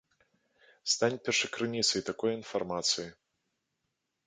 Стань 0.93 1.17
першакрыніцай 1.27 2.01
такой 2.09 2.31
інфармацыі. 2.39 3.09